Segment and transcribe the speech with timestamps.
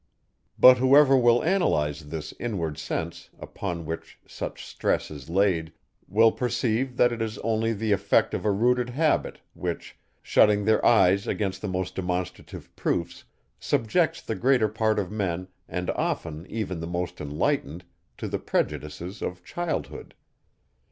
[0.57, 5.73] But whoever will analyse this inward sense, upon which such stress is laid,
[6.07, 10.83] will perceive, that it is only the effect of a rooted habit, which, shutting their
[10.83, 13.25] eyes against the most demonstrative proofs,
[13.59, 17.85] subjects the greater part of men, and often even the most enlightened,
[18.17, 20.15] to the prejudices of childhood.